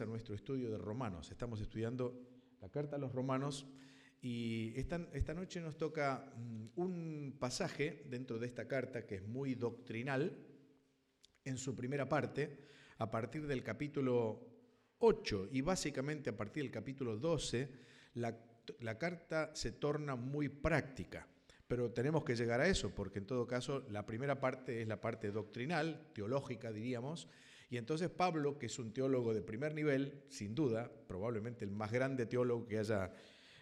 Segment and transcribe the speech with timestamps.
[0.00, 1.30] a nuestro estudio de Romanos.
[1.30, 2.28] Estamos estudiando
[2.60, 3.66] la carta a los Romanos
[4.20, 9.26] y esta, esta noche nos toca mm, un pasaje dentro de esta carta que es
[9.26, 10.36] muy doctrinal
[11.44, 12.58] en su primera parte,
[12.98, 14.40] a partir del capítulo
[14.98, 17.68] 8 y básicamente a partir del capítulo 12,
[18.14, 18.38] la,
[18.80, 21.26] la carta se torna muy práctica.
[21.66, 25.00] Pero tenemos que llegar a eso, porque en todo caso la primera parte es la
[25.00, 27.28] parte doctrinal, teológica diríamos,
[27.70, 31.92] y entonces Pablo, que es un teólogo de primer nivel, sin duda, probablemente el más
[31.92, 33.12] grande teólogo que haya,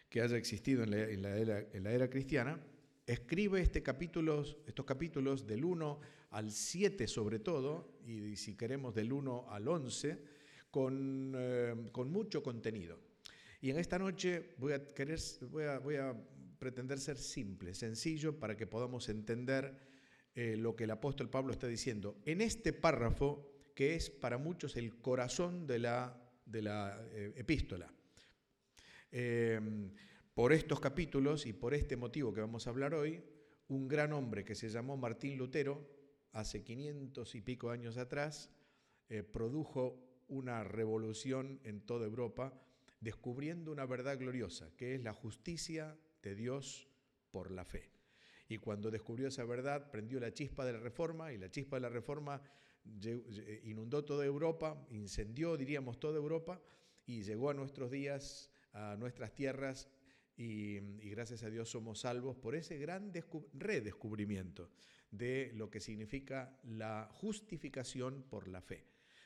[0.08, 1.36] que haya existido en la,
[1.90, 2.60] era, cristiana,
[3.04, 3.82] escribe este
[4.66, 10.18] estos capítulos del 1 al 7 sobre todo, y si queremos del 1 al 11,
[10.70, 13.00] con, eh, con mucho contenido.
[13.60, 15.18] Y en esta noche voy a, querer,
[15.50, 16.14] voy a, voy a
[16.60, 19.76] pretender ser simple, sencillo, para que podamos entender
[20.34, 22.20] eh, lo que el apóstol Pablo está diciendo.
[22.24, 27.92] En este párrafo que es para muchos el corazón de la, de la eh, epístola.
[29.12, 29.60] Eh,
[30.32, 33.22] por estos capítulos y por este motivo que vamos a hablar hoy,
[33.68, 35.86] un gran hombre que se llamó Martín Lutero,
[36.32, 38.50] hace 500 y pico años atrás,
[39.10, 42.58] eh, produjo una revolución en toda Europa,
[43.00, 46.88] descubriendo una verdad gloriosa, que es la justicia de Dios
[47.30, 47.90] por la fe.
[48.48, 51.82] Y cuando descubrió esa verdad, prendió la chispa de la reforma, y la chispa de
[51.82, 52.40] la reforma
[53.64, 56.60] inundó toda Europa, incendió, diríamos, toda Europa
[57.06, 59.88] y llegó a nuestros días, a nuestras tierras
[60.36, 63.12] y, gracias a Dios somos salvos por ese gran
[63.54, 64.70] redescubrimiento
[65.10, 68.84] de lo que significa la justificación por la fe.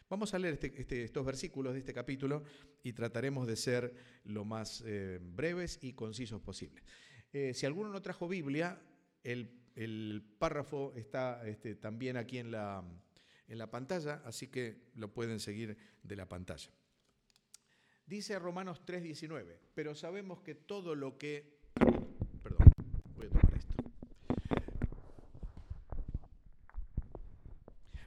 [0.08, 2.42] Vamos a leer este, este, estos versículos de este capítulo
[2.82, 3.94] y trataremos de ser
[4.24, 6.82] lo más eh, breves y concisos posible.
[7.32, 8.80] Eh, si alguno no trajo Biblia,
[9.22, 12.84] el, párrafo está este, también aquí en la,
[13.50, 16.70] en la pantalla, así que lo pueden seguir de la pantalla.
[18.06, 21.58] Dice Romanos 3:19, pero sabemos que todo lo que...
[22.42, 22.72] Perdón,
[23.16, 23.74] voy a tomar esto.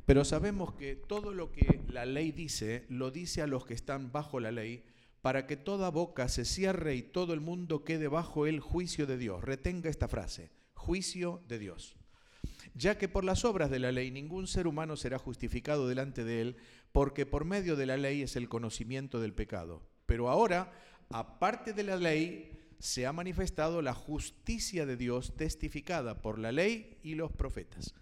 [0.06, 4.14] Pero sabemos que todo lo que la ley dice, lo dice a los que están
[4.14, 4.86] bajo la ley,
[5.22, 9.18] para que toda boca se cierre y todo el mundo quede bajo el juicio de
[9.18, 9.44] Dios.
[9.44, 11.98] Retenga esta frase, juicio de Dios
[12.76, 16.42] ya que por las obras de la ley ningún ser humano será justificado delante de
[16.42, 16.56] él,
[16.92, 19.82] porque por medio de la ley es el conocimiento del pecado.
[20.06, 20.72] Pero ahora,
[21.10, 26.98] aparte de la ley, se ha manifestado la justicia de Dios testificada por la ley
[27.04, 27.94] y los profetas.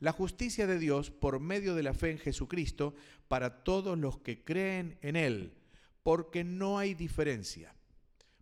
[0.00, 2.94] La justicia de Dios por medio de la fe en Jesucristo
[3.28, 5.54] para todos los que creen en Él,
[6.02, 7.74] porque no hay diferencia,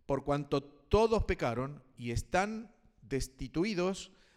[0.05, 4.11] por cuanto todos pecaron y están destituidos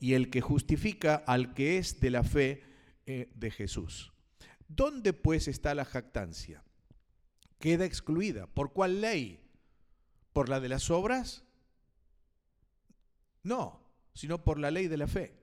[0.00, 2.64] y el que justifica al que es de la fe
[3.06, 4.12] eh, de Jesús.
[4.66, 6.64] ¿Dónde pues está la jactancia?
[7.58, 8.46] Queda excluida.
[8.46, 9.40] ¿Por cuál ley?
[10.32, 11.44] ¿Por la de las obras?
[13.42, 13.80] No,
[14.14, 15.36] sino por la ley de la fe.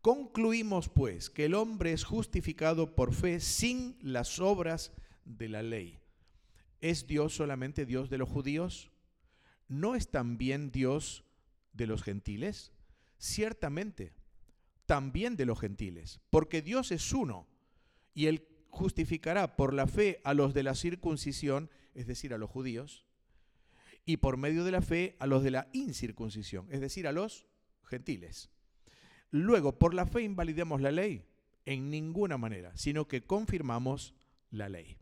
[0.00, 4.92] Concluimos pues que el hombre es justificado por fe sin las obras
[5.24, 5.98] de la ley.
[6.80, 8.92] ¿Es Dios solamente Dios de los judíos?
[9.66, 11.24] ¿No es también Dios
[11.72, 12.75] de los gentiles?
[13.18, 14.12] Ciertamente,
[14.86, 17.46] también de los gentiles, porque Dios es uno,
[18.14, 22.50] y Él justificará por la fe a los de la circuncisión, es decir, a los
[22.50, 23.04] judíos,
[24.04, 27.46] y por medio de la fe a los de la incircuncisión, es decir, a los
[27.84, 28.50] gentiles.
[29.30, 31.26] Luego, por la fe invalidemos la ley,
[31.64, 34.14] en ninguna manera, sino que confirmamos
[34.50, 34.98] la ley.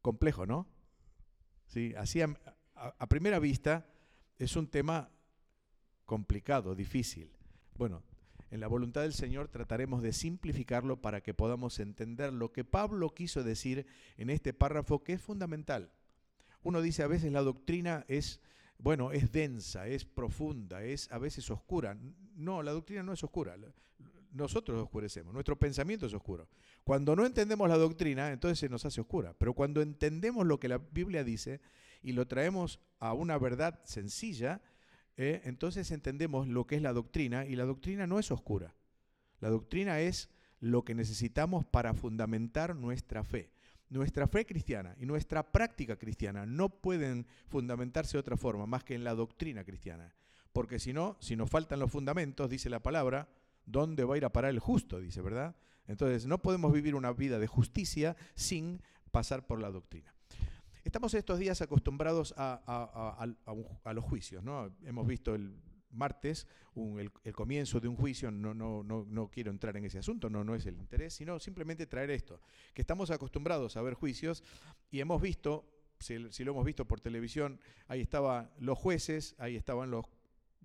[0.00, 0.68] Complejo, ¿no?
[1.66, 2.04] Sí, a,
[2.98, 3.86] a primera vista
[4.38, 5.10] es un tema
[6.06, 7.30] complicado, difícil.
[7.76, 8.02] Bueno,
[8.52, 13.14] en la voluntad del Señor trataremos de simplificarlo para que podamos entender lo que Pablo
[13.14, 13.86] quiso decir
[14.18, 15.90] en este párrafo que es fundamental.
[16.62, 18.40] Uno dice a veces la doctrina es,
[18.76, 21.96] bueno, es densa, es profunda, es a veces oscura.
[22.36, 23.56] No, la doctrina no es oscura.
[24.32, 26.46] Nosotros oscurecemos, nuestro pensamiento es oscuro.
[26.84, 29.34] Cuando no entendemos la doctrina, entonces se nos hace oscura.
[29.38, 31.62] Pero cuando entendemos lo que la Biblia dice
[32.02, 34.60] y lo traemos a una verdad sencilla,
[35.16, 35.42] ¿eh?
[35.44, 38.74] entonces entendemos lo que es la doctrina y la doctrina no es oscura.
[39.40, 40.30] La doctrina es
[40.60, 43.50] lo que necesitamos para fundamentar nuestra fe.
[43.88, 48.94] nuestra fe cristiana y nuestra práctica cristiana no pueden fundamentarse de otra forma más que
[48.94, 50.14] en la doctrina cristiana.
[50.52, 53.28] Porque si no, si nos faltan los fundamentos, dice la palabra,
[53.66, 55.00] ¿dónde va a ir a parar el justo?
[55.00, 55.56] Dice, ¿verdad?
[55.86, 60.14] Entonces, no podemos vivir una vida de justicia sin pasar por la doctrina.
[60.92, 63.26] Estamos estos días acostumbrados a,
[63.94, 64.76] los juicios, ¿no?
[64.84, 65.56] Hemos visto el
[65.90, 66.46] martes
[66.98, 70.44] el, comienzo de un juicio, no, no, no, no, quiero entrar en ese asunto, no,
[70.44, 72.42] no es el interés, sino simplemente traer esto,
[72.74, 74.44] que estamos acostumbrados a ver juicios
[74.90, 75.64] y hemos visto,
[75.98, 80.04] si, lo hemos visto por televisión, ahí estaban los jueces, ahí estaban los,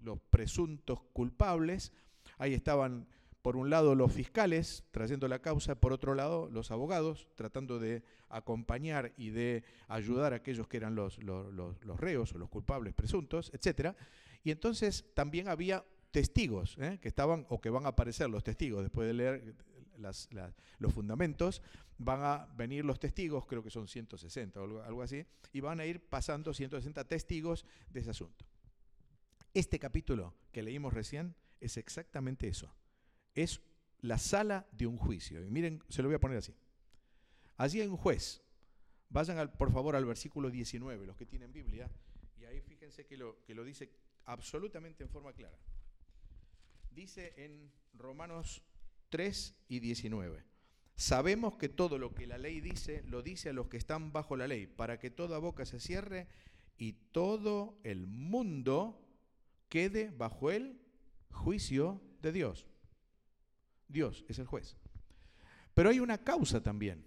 [0.02, 1.94] los presuntos culpables,
[2.38, 3.08] ahí estaban
[3.48, 8.04] por un lado los fiscales trayendo la causa, por otro lado los abogados tratando de
[8.28, 12.94] acompañar y de ayudar a aquellos que eran los, los, los reos o los culpables
[12.94, 13.96] presuntos, etcétera.
[14.44, 17.00] Y entonces también había testigos ¿eh?
[17.02, 19.56] que estaban o que van a aparecer los testigos después de leer
[19.98, 21.62] los fundamentos,
[21.98, 25.86] van a venir los testigos, creo que son 160 o algo, así, y van a
[25.86, 28.46] ir pasando 160 testigos de ese asunto.
[29.54, 32.76] Este capítulo que leímos recién es exactamente eso.
[33.38, 33.62] Es
[34.02, 35.46] la sala de un juicio.
[35.46, 36.56] Y miren, se lo voy a poner así.
[37.56, 38.42] Allí hay un juez.
[39.10, 41.88] Vayan por favor al versículo 19, los que tienen Biblia,
[42.36, 43.92] y ahí fíjense que lo, que lo dice
[44.26, 45.56] absolutamente en forma clara.
[46.90, 48.64] Dice en Romanos
[49.10, 50.44] 3 y 19,
[50.96, 54.36] sabemos que todo lo que la ley dice lo dice a los que están bajo
[54.36, 56.28] la ley, para que toda boca se cierre
[56.76, 59.00] y todo el mundo
[59.70, 60.82] quede bajo el
[61.30, 62.66] juicio de Dios.
[63.88, 64.76] Dios es el juez.
[65.74, 67.06] Pero hay una causa también.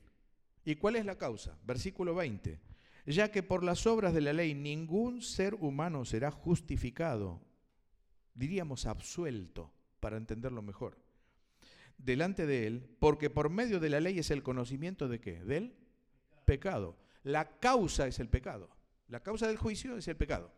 [0.64, 1.58] ¿Y cuál es la causa?
[1.64, 2.60] Versículo 20
[3.06, 7.40] ya que por las obras de la ley ningún ser humano será justificado,
[8.34, 10.98] diríamos absuelto, para entenderlo mejor,
[11.98, 15.44] delante de él, porque por medio de la ley es el conocimiento de qué?
[15.44, 15.74] Del
[16.46, 16.96] pecado.
[17.22, 18.70] La causa es el pecado.
[19.08, 20.52] La causa del juicio es el pecado.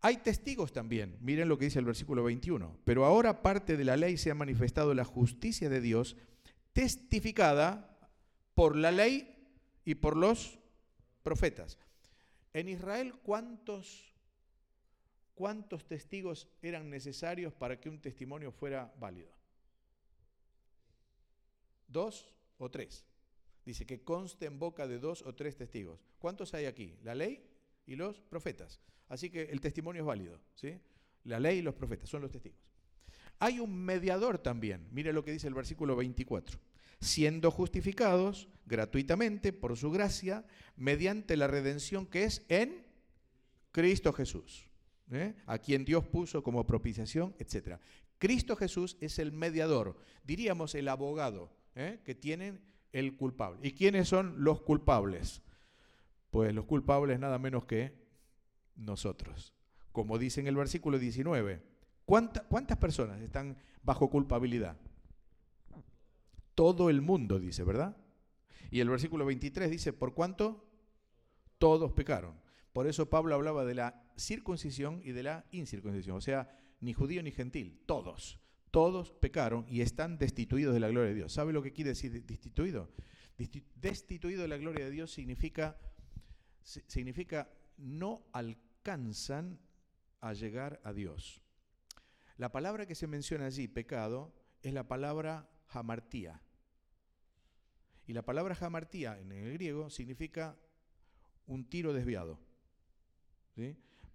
[0.00, 3.96] Hay testigos también, miren lo que dice el versículo 21, pero ahora parte de la
[3.96, 6.16] ley se ha manifestado la justicia de Dios
[6.72, 7.98] testificada
[8.54, 9.34] por la ley
[9.84, 10.58] y por los
[11.22, 11.78] profetas.
[12.52, 14.14] En Israel, ¿cuántos,
[15.34, 19.32] ¿cuántos testigos eran necesarios para que un testimonio fuera válido?
[21.88, 23.04] ¿Dos o tres?
[23.64, 26.00] Dice que conste en boca de dos o tres testigos.
[26.18, 26.96] ¿Cuántos hay aquí?
[27.02, 27.44] La ley
[27.86, 28.80] y los profetas.
[29.08, 30.40] Así que el testimonio es válido.
[30.54, 30.78] ¿sí?
[31.24, 32.58] La ley y los profetas son los testigos.
[33.38, 34.88] Hay un mediador también.
[34.90, 36.58] Mire lo que dice el versículo 24
[37.00, 40.44] siendo justificados gratuitamente por su gracia
[40.76, 42.86] mediante la redención que es en
[43.72, 44.68] Cristo Jesús,
[45.10, 45.34] ¿eh?
[45.46, 47.78] a quien Dios puso como propiciación, etc.
[48.18, 52.00] Cristo Jesús es el mediador, diríamos el abogado ¿eh?
[52.04, 52.60] que tienen
[52.92, 53.60] el culpable.
[53.62, 55.42] ¿Y quiénes son los culpables?
[56.30, 58.05] Pues los culpables nada menos que
[58.76, 59.54] nosotros.
[59.92, 61.62] Como dice en el versículo 19,
[62.04, 64.76] ¿cuántas personas están bajo culpabilidad?
[66.56, 67.96] todo el mundo, dice, ¿verdad?
[68.70, 70.66] Y el versículo 23 dice, ¿por cuánto?
[71.58, 72.40] Todos pecaron.
[72.72, 77.22] Por eso Pablo hablaba de la circuncisión y de la incircuncisión, o sea, ni judío
[77.22, 78.40] ni gentil, todos.
[78.70, 81.32] Todos pecaron y están destituidos de la gloria de Dios.
[81.32, 82.90] ¿Sabe lo que quiere decir destituido?
[83.74, 85.78] Destituido de la gloria de Dios significa,
[86.62, 88.24] significa no
[88.86, 89.58] alcanzan
[90.20, 91.42] a llegar a Dios.
[92.36, 96.40] La palabra que se menciona allí, pecado, es la palabra hamartía.
[98.06, 100.56] Y la palabra jamartía en el griego significa
[101.46, 102.38] un tiro desviado.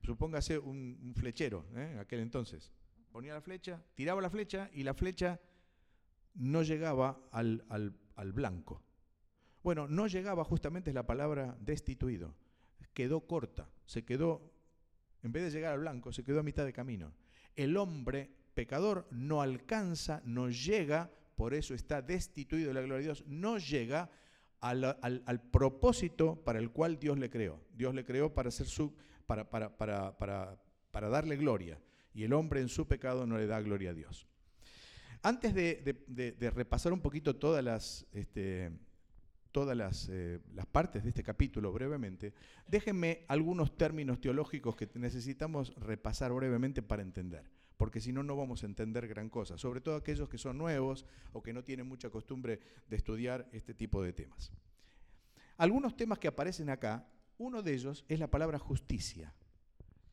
[0.03, 1.89] Supóngase un, flechero, ¿eh?
[1.93, 2.71] en aquel entonces.
[3.11, 5.41] Ponía la flecha, tiraba la flecha y la flecha
[6.33, 7.65] no llegaba al,
[8.15, 8.81] al blanco.
[9.63, 12.35] Bueno, no llegaba justamente es la palabra destituido.
[12.93, 14.51] Quedó corta, se quedó,
[15.23, 17.13] en vez de llegar al blanco, se quedó a mitad de camino.
[17.55, 21.11] El hombre pecador no alcanza, no llega
[21.41, 24.11] por eso está destituido de la gloria de Dios, no llega
[24.59, 27.59] al, propósito para el cual Dios le creó.
[27.73, 28.93] Dios le creó para, ser su,
[29.25, 31.79] para, para, para, darle gloria,
[32.13, 34.27] y el hombre en su pecado no le da gloria a Dios.
[35.23, 38.71] Antes de, repasar un poquito todas las, este,
[39.51, 42.33] todas las, eh, las, partes de este capítulo brevemente,
[42.67, 47.49] déjenme algunos términos teológicos que necesitamos repasar brevemente para entender
[47.81, 51.03] porque si no, no vamos a entender gran cosa, sobre todo aquellos que son nuevos
[51.33, 54.53] o que no tienen mucha costumbre de estudiar este tipo de temas.
[55.57, 57.07] Algunos temas que aparecen acá,
[57.39, 59.33] uno de ellos es la palabra justicia.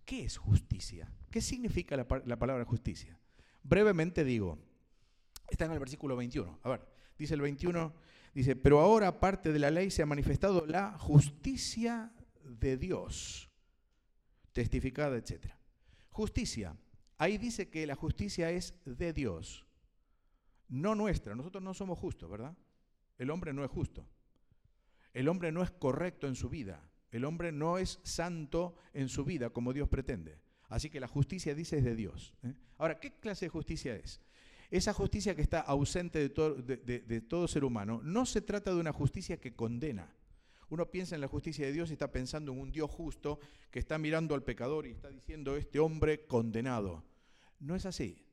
[0.06, 1.12] ¿Qué es justicia?
[1.30, 3.18] ¿Qué significa la, palabra justicia?
[3.62, 4.58] Brevemente digo,
[5.50, 6.60] está en el versículo 21.
[6.62, 7.92] A ver, dice el 21,
[8.34, 12.12] Dice, pero ahora aparte de la ley se ha manifestado la justicia
[12.44, 13.50] de Dios,
[14.52, 15.52] testificada, etc.
[16.10, 16.76] Justicia.
[17.16, 19.66] Ahí dice que la justicia es de Dios,
[20.68, 21.34] no nuestra.
[21.34, 22.56] Nosotros no somos justos, ¿verdad?
[23.18, 24.08] El hombre no es justo.
[25.12, 26.88] El hombre no es correcto en su vida.
[27.10, 30.38] El hombre no es santo en su vida como Dios pretende.
[30.68, 32.34] Así que la justicia dice es de Dios.
[32.42, 32.54] ¿eh?
[32.76, 34.20] Ahora, ¿qué clase de justicia es?
[34.70, 39.40] Esa justicia que está ausente de todo, ser humano, no se trata de una justicia
[39.40, 40.14] que condena.
[40.68, 43.78] Uno piensa en la justicia de Dios y está pensando en un Dios justo que
[43.78, 47.04] está mirando al pecador y está diciendo, este hombre condenado.
[47.58, 48.26] No es así.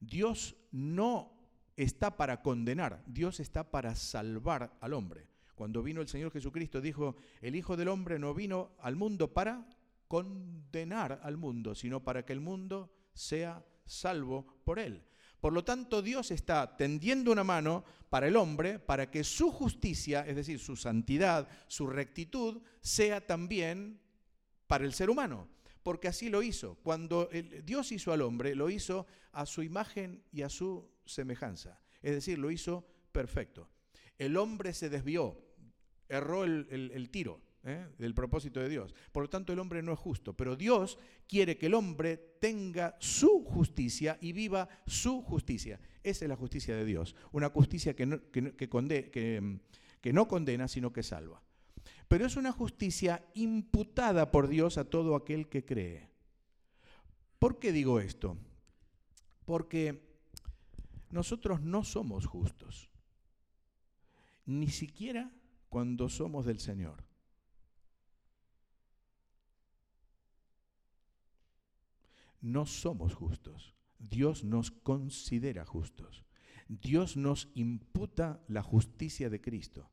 [0.00, 1.32] Dios no
[1.76, 5.28] está para condenar, Dios está para salvar al hombre.
[5.54, 9.66] Cuando vino el Señor Jesucristo dijo, el Hijo del Hombre no vino al mundo para
[10.08, 15.02] condenar al mundo, sino para que el mundo sea salvo por él.
[15.44, 20.24] Por lo tanto, Dios está tendiendo una mano para el hombre, para que su justicia,
[20.26, 24.00] es decir, su santidad, su rectitud, sea también
[24.66, 25.50] para el ser humano.
[25.82, 26.76] Porque así lo hizo.
[26.76, 27.28] Cuando
[27.62, 31.78] Dios hizo al hombre, lo hizo a su imagen y a su semejanza.
[32.00, 33.68] Es decir, lo hizo perfecto.
[34.16, 35.38] El hombre se desvió,
[36.08, 37.42] erró el tiro.
[37.64, 37.86] ¿Eh?
[37.98, 38.94] del propósito de Dios.
[39.12, 42.96] Por lo tanto, el hombre no es justo, pero Dios quiere que el hombre tenga
[42.98, 45.80] su justicia y viva su justicia.
[46.02, 51.02] Esa es la justicia de Dios, una justicia que no, que no condena, sino que
[51.02, 51.42] salva.
[52.08, 56.10] Pero es una justicia imputada por Dios a todo aquel que cree.
[57.38, 58.36] ¿Por qué digo esto?
[59.44, 60.02] Porque
[61.10, 62.90] nosotros no somos justos,
[64.46, 65.30] ni siquiera
[65.68, 67.04] cuando somos del Señor.
[72.44, 73.74] No somos justos.
[73.98, 76.26] Dios nos considera justos.
[76.68, 79.90] Dios nos imputa la justicia de Cristo.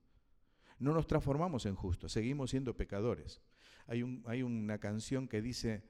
[0.77, 3.41] No nos transformamos en justos, seguimos siendo pecadores.
[3.87, 5.83] Hay, una canción que dice,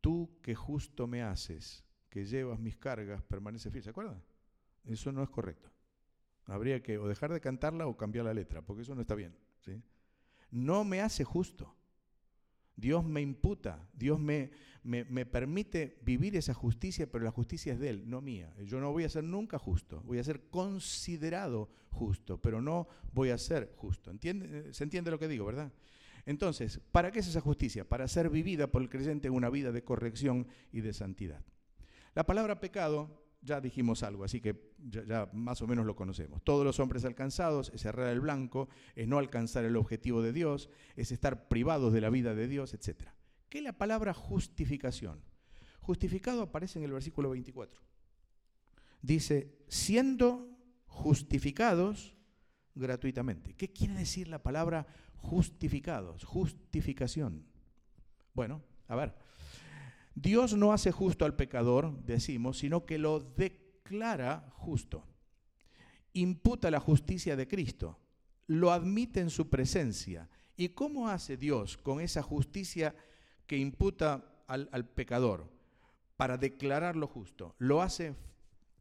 [0.00, 3.84] tú que justo me haces, que llevas mis cargas, permanece fiel.
[3.84, 4.22] ¿Se acuerdan?
[4.84, 5.70] Eso no es correcto.
[6.44, 9.34] Habría que o dejar de cantarla o cambiar la letra, porque eso no está bien.
[10.50, 11.74] No me hace justo.
[12.76, 14.50] Dios me imputa, Dios me,
[14.82, 18.52] me, permite vivir esa justicia, pero la justicia es de Él, no mía.
[18.64, 23.30] Yo no voy a ser nunca justo, voy a ser considerado justo, pero no voy
[23.30, 24.10] a ser justo.
[24.10, 24.72] ¿Entiende?
[24.72, 25.72] ¿Se entiende lo que digo, verdad?
[26.24, 27.88] Entonces, ¿para qué es esa justicia?
[27.88, 31.44] Para ser vivida por el creyente en una vida de corrección y de santidad.
[32.14, 36.42] La palabra pecado ya dijimos algo, así que ya, más o menos lo conocemos.
[36.42, 40.70] Todos los hombres alcanzados es cerrar el blanco, es no alcanzar el objetivo de Dios,
[40.96, 43.10] es estar privados de la vida de Dios, etc.
[43.48, 45.20] ¿Qué es la palabra justificación?
[45.80, 47.80] Justificado aparece en el versículo 24.
[49.02, 50.48] Dice, siendo
[50.86, 52.14] justificados
[52.74, 53.54] gratuitamente.
[53.54, 56.24] ¿Qué quiere decir la palabra justificados?
[56.24, 57.44] Justificación.
[58.34, 59.14] Bueno, a ver,
[60.14, 65.04] Dios no hace justo al pecador, decimos, sino que lo declara justo.
[66.12, 67.98] Imputa la justicia de Cristo,
[68.46, 70.28] lo admite en su presencia.
[70.56, 72.94] ¿Y cómo hace Dios con esa justicia
[73.46, 75.50] que imputa al, pecador
[76.16, 77.54] para declararlo justo?
[77.58, 78.14] Lo hace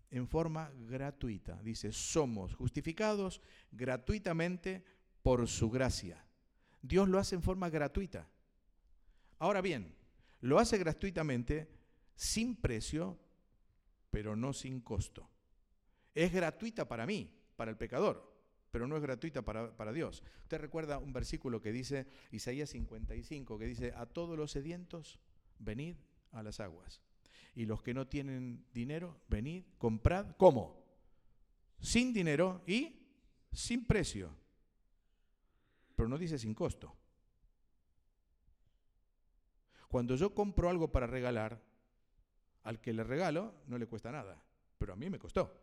[0.09, 1.61] en forma gratuita.
[1.63, 4.83] Dice, somos justificados gratuitamente
[5.23, 6.25] por su gracia.
[6.81, 8.27] Dios lo hace en forma gratuita.
[9.39, 9.95] Ahora bien,
[10.41, 11.69] lo hace gratuitamente,
[12.15, 13.17] sin precio,
[14.09, 15.29] pero no sin costo.
[16.13, 18.31] Es gratuita para mí, para el pecador,
[18.71, 20.23] pero no es gratuita para, para, Dios.
[20.43, 25.19] Usted recuerda un versículo que dice, Isaías 55, que dice, a todos los sedientos,
[25.59, 25.95] venid
[26.31, 27.01] a las aguas.
[27.53, 30.35] Y los que no tienen dinero, venid, comprad.
[30.37, 30.81] ¿Cómo?
[31.79, 32.95] Sin dinero y
[33.51, 34.35] sin precio.
[35.95, 36.95] Pero no dice sin costo.
[39.91, 41.61] Cuando yo compro algo para regalar,
[42.63, 44.41] al que le regalo no le cuesta nada,
[44.77, 45.53] pero a mí me costó.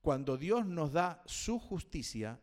[0.00, 2.40] Cuando Dios nos da su justicia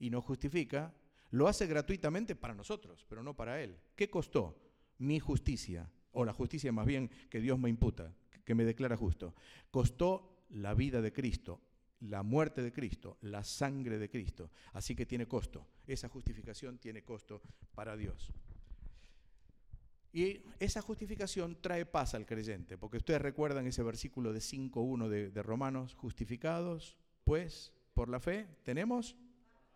[0.00, 0.92] y nos justifica,
[1.30, 3.78] lo hace gratuitamente para nosotros, pero no para Él.
[3.94, 4.60] ¿Qué costó
[4.98, 5.88] mi justicia?
[6.10, 8.12] O la justicia más bien que Dios me imputa,
[8.44, 9.36] que me declara justo.
[9.70, 11.60] Costó la vida de Cristo,
[12.00, 14.50] la muerte de Cristo, la sangre de Cristo.
[14.72, 15.68] Así que tiene costo.
[15.86, 17.40] Esa justificación tiene costo
[17.72, 18.32] para Dios.
[20.12, 25.30] Y esa justificación trae paz al creyente, porque ustedes recuerdan ese versículo de 5.1 de,
[25.30, 29.16] de Romanos, justificados, pues por la fe tenemos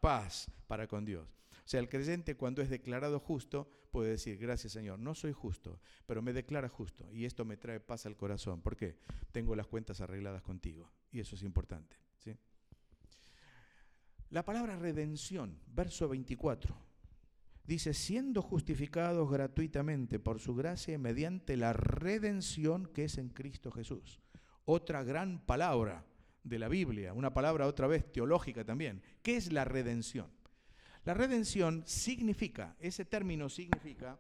[0.01, 1.39] paz para con Dios.
[1.65, 5.81] O sea, el creyente cuando es declarado justo puede decir, gracias Señor, no soy justo,
[6.05, 8.61] pero me declara justo y esto me trae paz al corazón.
[8.61, 8.99] ¿Por qué?
[9.33, 11.97] Tengo las cuentas arregladas contigo y eso es importante.
[12.19, 12.37] ¿sí?
[14.31, 16.77] La palabra redención, verso 24,
[17.67, 24.21] dice, siendo justificados gratuitamente por su gracia mediante la redención que es en Cristo Jesús.
[24.65, 26.05] Otra gran palabra
[26.43, 29.03] de la Biblia, una palabra otra vez teológica también.
[29.23, 30.31] ¿Qué es la redención?
[31.05, 34.19] La redención significa, ese término significa,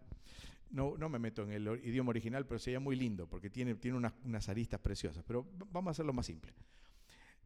[0.70, 3.96] no, no me meto en el idioma original, pero sería muy lindo porque tiene, tiene
[3.96, 6.52] unas, unas aristas preciosas, pero vamos a hacerlo más simple.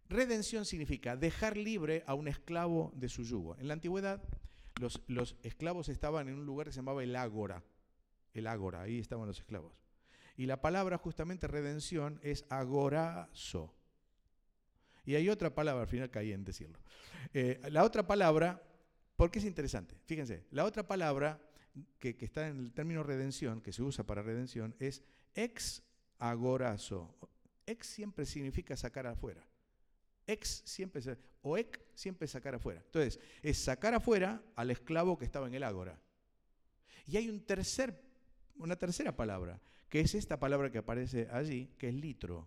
[0.09, 3.57] Redención significa dejar libre a un esclavo de su yugo.
[3.59, 4.23] En la antigüedad,
[4.79, 7.63] los, los, esclavos estaban en un lugar que se llamaba el ágora.
[8.35, 9.73] El ágora, ahí estaban los esclavos.
[10.37, 13.75] Y la palabra justamente redención es agorazo.
[15.05, 16.79] Y hay otra palabra, al final caí en decirlo.
[17.33, 18.63] Eh, la otra palabra,
[19.17, 21.41] porque es interesante, fíjense, la otra palabra
[21.99, 25.03] que, que, está en el término redención, que se usa para redención, es
[25.35, 25.83] ex
[26.19, 27.17] agorazo.
[27.67, 29.48] Ex siempre significa sacar afuera.
[30.29, 31.03] Ex siempre,
[31.41, 32.83] o ex siempre sacar afuera.
[32.85, 35.99] Entonces, es sacar afuera al esclavo que estaba en el ágora.
[37.07, 37.99] Y hay un tercer,
[38.57, 39.59] una tercera palabra,
[39.89, 42.47] que es esta palabra que aparece allí, que es litro.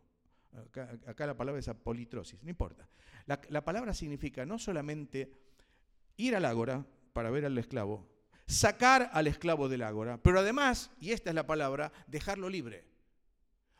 [1.07, 2.87] Acá, la palabra es apolitrosis, no importa.
[3.25, 5.33] La, la palabra significa no solamente
[6.17, 8.07] ir al ágora para ver al esclavo,
[8.45, 12.90] sacar al esclavo del ágora, pero además, y esta es la palabra, dejarlo libre.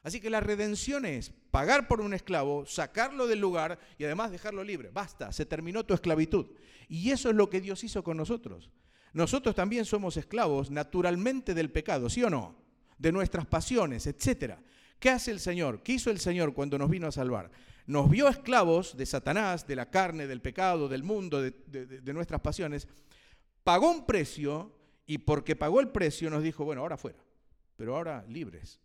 [0.04, 4.64] Así que la redención es pagar por un esclavo, sacarlo del lugar y además dejarlo
[4.64, 4.90] libre.
[4.92, 6.48] Basta, se terminó tu esclavitud.
[6.90, 8.72] Y eso es lo que Dios hizo con nosotros.
[9.14, 12.56] Nosotros también somos esclavos naturalmente del pecado, ¿sí o no?
[12.98, 14.56] De nuestras pasiones, etc.
[15.00, 15.84] ¿Qué hace el Señor?
[15.84, 17.52] ¿Qué hizo el Señor cuando nos vino a salvar?
[17.86, 22.42] Nos vio esclavos de Satanás, de la carne, del pecado, del mundo, de, de nuestras
[22.42, 22.88] pasiones.
[23.64, 27.20] Pagó un precio y porque pagó el precio nos dijo, bueno, ahora fuera,
[27.76, 28.80] pero ahora libres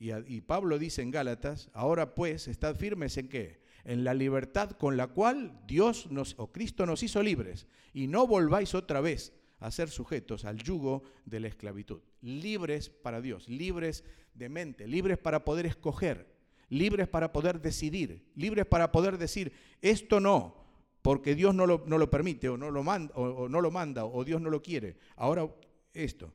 [0.00, 3.60] y, Pablo dice en Gálatas, ahora pues, estad firmes en qué?
[3.84, 7.66] En la libertad con la cual Dios nos, o Cristo nos hizo libres.
[7.92, 12.00] Y no volváis otra vez a ser sujetos al yugo de la esclavitud.
[12.22, 16.34] Libres para Dios, libres de mente, libres para poder escoger,
[16.70, 20.64] libres para poder decidir, libres para poder decir, esto no,
[21.02, 24.06] porque Dios no lo, no lo permite o no lo, manda, o no lo manda
[24.06, 24.96] o Dios no lo quiere.
[25.16, 25.46] Ahora
[25.92, 26.32] esto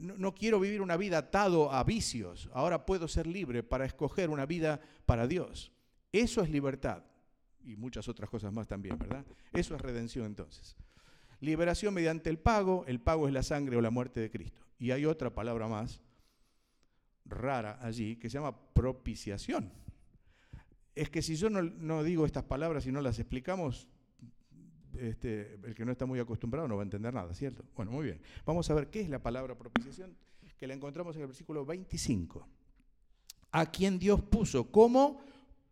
[0.00, 4.46] no, quiero vivir una vida atado a vicios, ahora puedo ser libre para escoger una
[4.46, 5.72] vida para Dios.
[6.12, 7.04] Eso es libertad
[7.64, 9.24] y muchas otras cosas más también, ¿verdad?
[9.52, 10.76] Eso es redención entonces.
[11.40, 14.60] Liberación mediante el pago, el pago es la sangre o la muerte de Cristo.
[14.78, 16.02] Y hay otra palabra más
[17.24, 19.72] rara allí que se llama propiciación.
[20.94, 23.88] Es que si yo no, no digo estas palabras y no las explicamos,
[25.00, 27.64] este, el que no está muy acostumbrado no va a entender nada, ¿cierto?
[27.74, 28.20] Bueno, muy bien.
[28.44, 30.16] Vamos a ver qué es la palabra propiciación,
[30.58, 32.46] que la encontramos en el versículo 25.
[33.52, 35.20] A quien Dios puso como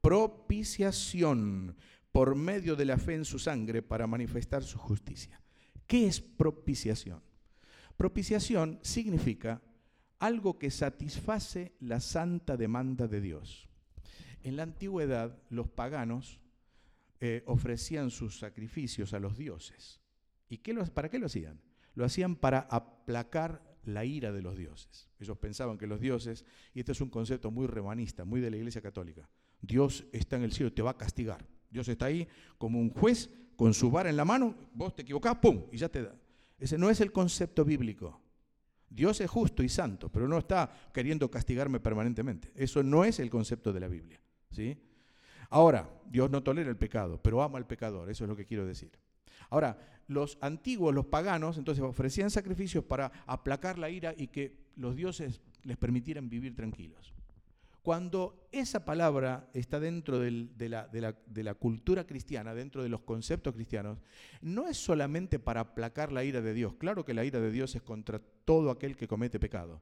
[0.00, 1.76] propiciación
[2.10, 5.40] por medio de la fe en su sangre para manifestar su justicia.
[5.86, 7.22] ¿Qué es propiciación?
[7.96, 9.60] Propiciación significa
[10.18, 13.68] algo que satisface la santa demanda de Dios.
[14.42, 16.40] En la antigüedad, los paganos
[17.20, 20.00] eh, ofrecían sus sacrificios a los dioses.
[20.48, 21.60] ¿Y qué para qué lo hacían?
[21.94, 25.08] Lo hacían para aplacar la ira de los dioses.
[25.18, 28.56] Ellos pensaban que los dioses, y este es un concepto muy remanista, muy de la
[28.56, 29.28] Iglesia Católica,
[29.60, 31.44] Dios está en el cielo te va a castigar.
[31.70, 35.36] Dios está ahí como un juez con su vara en la mano, vos te equivocás,
[35.36, 35.64] ¡pum!
[35.72, 36.14] y ya te da.
[36.58, 38.20] Ese no es el concepto bíblico.
[38.88, 42.52] Dios es justo y santo, pero no está queriendo castigarme permanentemente.
[42.54, 44.20] Eso no es el concepto de la Biblia.
[44.50, 44.78] ¿sí?
[45.50, 48.66] Ahora, Dios no tolera el pecado, pero ama al pecador, eso es lo que quiero
[48.66, 48.90] decir.
[49.50, 54.96] Ahora, los antiguos, los paganos, entonces ofrecían sacrificios para aplacar la ira y que los
[54.96, 57.14] dioses les permitieran vivir tranquilos.
[57.82, 60.30] Cuando esa palabra está dentro de,
[60.68, 63.98] la, de, la, cultura cristiana, dentro de los conceptos cristianos,
[64.42, 66.74] no es solamente para aplacar la ira de Dios.
[66.74, 69.80] Claro que la ira de Dios es contra todo aquel que comete pecado,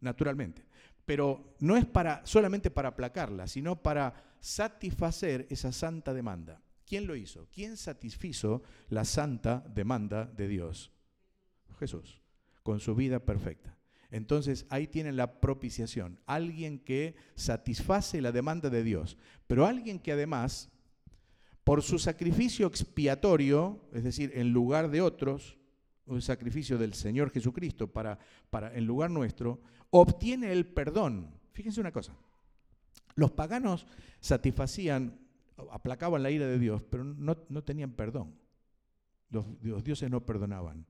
[0.00, 0.64] naturalmente.
[1.06, 6.62] Pero no es para, solamente para aplacarla, sino para satisfacer esa santa demanda.
[6.86, 7.48] ¿Quién lo hizo?
[7.52, 10.90] ¿Quién satisfizo la santa demanda de Dios?
[11.78, 12.20] Jesús,
[12.62, 13.76] con su vida perfecta.
[14.10, 20.12] Entonces ahí tienen la propiciación, alguien que satisface la demanda de Dios, pero alguien que
[20.12, 20.68] además,
[21.62, 25.58] por su sacrificio expiatorio, es decir, en lugar de otros,
[26.06, 28.18] un sacrificio del Señor Jesucristo para,
[28.50, 31.34] para en lugar nuestro, obtiene el perdón.
[31.52, 32.14] Fíjense una cosa,
[33.14, 33.86] los paganos
[34.20, 35.18] satisfacían,
[35.70, 38.34] aplacaban la ira de Dios, pero no, tenían perdón.
[39.30, 40.86] Los, los, dioses no perdonaban.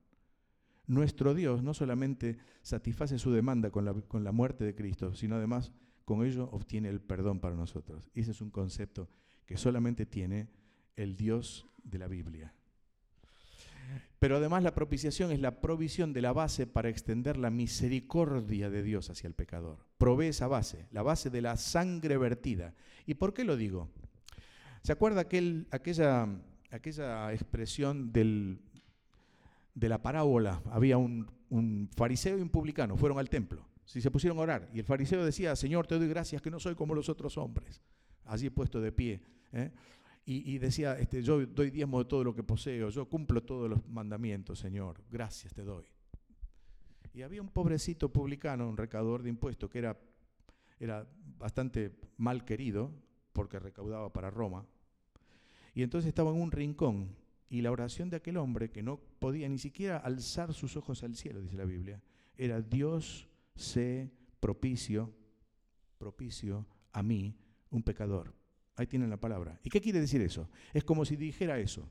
[0.87, 5.35] Nuestro Dios no solamente satisface su demanda con la, con la muerte de Cristo, sino
[5.35, 5.71] además
[6.05, 8.09] con ello obtiene el perdón para nosotros.
[8.15, 9.09] Ese es un concepto
[9.45, 10.49] que solamente tiene
[10.95, 12.53] el Dios de la Biblia.
[14.19, 18.83] Pero además la propiciación es la provisión de la base para extender la misericordia de
[18.83, 19.79] Dios hacia el pecador.
[19.97, 22.75] Provee esa base, la base de la sangre vertida.
[23.07, 23.89] ¿Y por qué lo digo?
[24.83, 26.27] ¿Se acuerda aquel, aquella,
[26.69, 28.59] aquella expresión del,
[29.73, 30.61] de la parábola?
[30.71, 33.67] Había un, fariseo y un publicano, fueron al templo.
[33.85, 34.69] Si se pusieron a orar.
[34.73, 37.81] Y el fariseo decía, Señor, te doy gracias que no soy como los otros hombres.
[38.25, 39.21] Allí puesto de pie.
[39.51, 39.71] ¿eh?
[40.23, 43.85] Y, decía, este, yo doy diezmo de todo lo que poseo, yo cumplo todos los
[43.89, 45.85] mandamientos, Señor, gracias te doy.
[47.13, 49.99] Y había un pobrecito publicano, un recaudador de impuestos, que era,
[50.79, 51.05] era
[51.37, 52.91] bastante mal querido,
[53.33, 54.65] porque recaudaba para Roma.
[55.73, 57.15] Y entonces estaba en un rincón,
[57.49, 61.15] y la oración de aquel hombre, que no podía ni siquiera alzar sus ojos al
[61.15, 62.01] cielo, dice la Biblia,
[62.37, 65.13] era Dios sé propicio,
[65.97, 67.35] propicio a mí,
[67.69, 68.33] un pecador.
[68.81, 69.59] Ahí tienen la palabra.
[69.63, 70.49] ¿Y qué quiere decir eso?
[70.73, 71.87] Es como si dijera eso,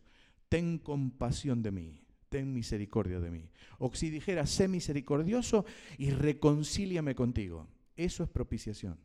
[0.48, 3.48] ten compasión de mí, ten misericordia de mí.
[3.78, 5.64] O si dijera, sé misericordioso
[5.98, 7.68] y reconcíliame contigo.
[7.94, 8.98] Eso es propiciación.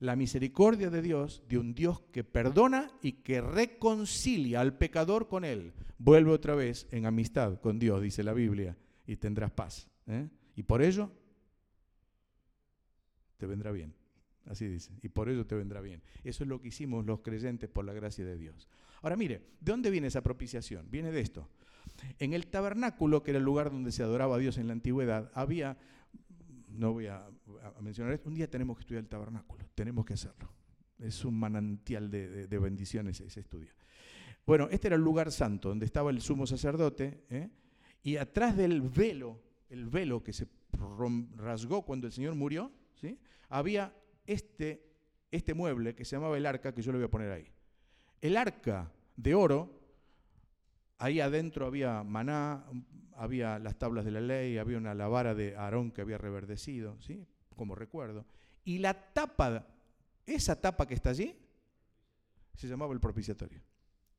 [0.00, 5.44] La misericordia de Dios, de un Dios que perdona y que reconcilia al pecador con
[5.44, 5.74] él.
[5.98, 9.88] Vuelve otra vez en amistad con Dios, dice la Biblia, y tendrás paz.
[10.08, 10.28] ¿eh?
[10.56, 11.12] Y por ello
[13.36, 13.97] te vendrá bien.
[14.48, 14.92] Así dice.
[15.02, 16.02] Y por ello te vendrá bien.
[16.24, 18.68] Eso es lo que hicimos los creyentes por la gracia de Dios.
[19.02, 20.90] Ahora mire, ¿de dónde viene esa propiciación?
[20.90, 21.48] Viene de esto.
[22.18, 25.30] En el tabernáculo, que era el lugar donde se adoraba a Dios en la antigüedad,
[25.34, 25.76] había,
[26.68, 27.28] no voy a,
[27.80, 30.50] mencionar esto, un día tenemos que estudiar el tabernáculo, tenemos que hacerlo.
[30.98, 33.72] Es un manantial de, bendiciones ese estudio.
[34.46, 37.50] Bueno, este era el lugar santo, donde estaba el sumo sacerdote, ¿eh?
[38.02, 40.48] y atrás del velo, el velo que se
[41.36, 43.18] rasgó cuando el Señor murió, ¿sí?
[43.48, 43.92] había
[44.28, 44.84] este,
[45.30, 47.50] este mueble que se llamaba el arca, que yo le voy a poner ahí.
[48.20, 49.80] El arca de oro,
[50.98, 52.64] ahí adentro había maná,
[53.16, 57.26] había las tablas de la ley, había una lavara de Aarón que había reverdecido, ¿sí?
[57.56, 58.26] como recuerdo.
[58.64, 59.66] Y la tapa,
[60.26, 61.34] esa tapa que está allí,
[62.54, 63.62] se llamaba el propiciatorio.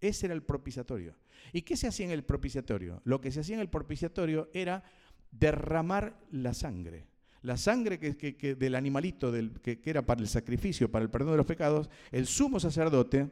[0.01, 1.15] Ese era el propiciatorio.
[1.53, 3.01] ¿Y qué se hacía en el propiciatorio?
[3.03, 4.83] Lo que se hacía en el propiciatorio era
[5.29, 7.08] derramar la sangre.
[7.41, 11.37] La sangre que, del animalito del, que, era para el sacrificio, para el perdón de
[11.37, 13.29] los pecados, el sumo sacerdote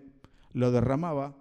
[0.54, 1.36] lo derramaba,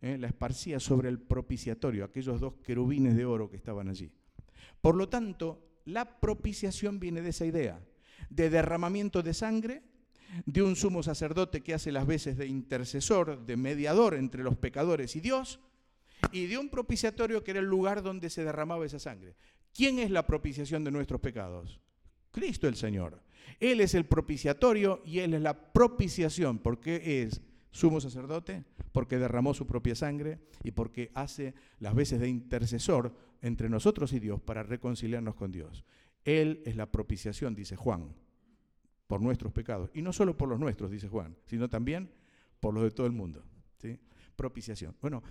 [0.00, 4.10] eh, la esparcía sobre el propiciatorio, aquellos dos querubines de oro que estaban allí.
[4.80, 7.80] Por lo tanto, la propiciación viene de esa idea,
[8.30, 9.82] de derramamiento de sangre,
[10.44, 15.16] de un sumo sacerdote que hace las veces de intercesor, de mediador entre los pecadores
[15.16, 15.60] y Dios,
[16.32, 19.34] y de un propiciatorio que era el lugar donde se derramaba esa sangre.
[19.78, 21.78] ¿Quién es la propiciación de nuestros pecados?
[22.32, 23.22] Cristo el Señor.
[23.60, 26.58] Él es el propiciatorio y Él es la propiciación.
[26.58, 28.64] ¿Por qué es sumo sacerdote?
[28.90, 34.18] Porque derramó su propia sangre y porque hace las veces de intercesor entre nosotros y
[34.18, 35.84] Dios para reconciliarnos con Dios.
[36.24, 38.16] Él es la propiciación, dice Juan,
[39.06, 39.92] por nuestros pecados.
[39.94, 42.10] Y no solo por los nuestros, dice Juan, sino también
[42.58, 43.44] por los de todo el mundo.
[44.34, 44.96] Propiciación.
[45.00, 45.22] Bueno,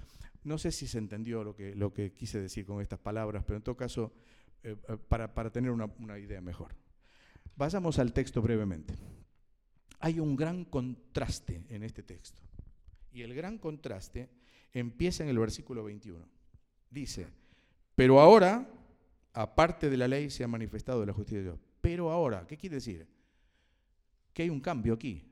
[0.44, 3.58] no sé si se entendió lo que, lo que quise decir con estas palabras, pero
[3.58, 4.14] en todo caso
[4.64, 6.76] eh, eh, para, tener una, una idea mejor.
[7.56, 8.94] Vayamos al texto brevemente.
[10.00, 12.42] Hay un gran contraste en este texto.
[13.12, 14.30] Y el gran contraste
[14.74, 16.24] empieza en el versículo 21.
[16.90, 17.28] Dice,
[17.96, 18.70] pero ahora,
[19.34, 21.60] aparte de la ley, se ha manifestado la justicia de Dios.
[21.82, 23.08] Pero ahora, ¿qué quiere decir?
[24.34, 25.24] Que hay un cambio aquí.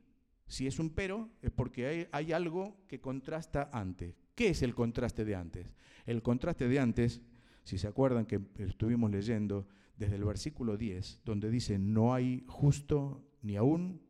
[0.47, 4.24] Si es un pero, es porque hay, hay algo que contrasta antes.
[4.35, 5.73] ¿Qué es el contraste de antes?
[6.05, 7.21] El contraste de antes
[7.63, 9.67] si se acuerdan que estuvimos leyendo
[9.97, 14.01] desde el versículo 10, donde dice, no hay justo ni aún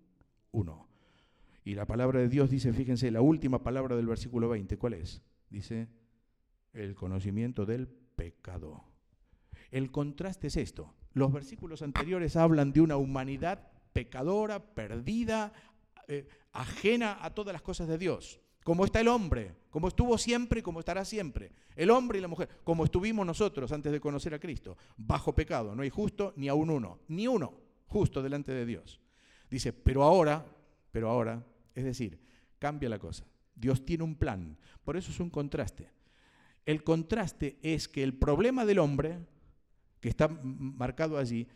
[0.51, 0.89] uno.
[1.63, 5.21] Y la palabra de Dios dice, fíjense, la última palabra del versículo 20, ¿cuál es?
[5.49, 5.88] Dice,
[6.73, 8.83] el conocimiento del pecado.
[9.71, 10.93] El contraste es esto.
[11.13, 15.53] Los versículos anteriores hablan de una humanidad pecadora, perdida,
[16.07, 20.62] eh, ajena a todas las cosas de Dios como está el hombre, como estuvo siempre
[20.62, 21.51] y como estará siempre.
[21.75, 25.75] El hombre y la mujer, como estuvimos nosotros antes de conocer a Cristo, bajo pecado.
[25.75, 27.54] No hay justo ni aún uno, ni uno
[27.86, 28.99] justo delante de Dios.
[29.51, 30.43] Dice, pero ahora,
[30.91, 32.19] pero ahora, es decir,
[32.58, 33.23] cambia la cosa.
[33.54, 34.58] Dios tiene un plan.
[34.84, 35.91] Por eso es un contraste.
[36.65, 39.19] El contraste es que el problema del hombre,
[39.99, 41.47] que está marcado allí,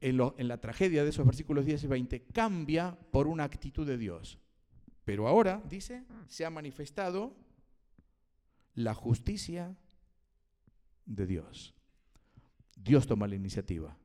[0.00, 3.98] en, en, la tragedia de esos versículos 10 y 20, cambia por una actitud de
[3.98, 4.38] Dios.
[5.04, 7.34] Pero ahora, dice, se ha manifestado
[8.74, 9.76] la justicia
[11.06, 11.74] de Dios.
[12.76, 13.96] Dios toma la iniciativa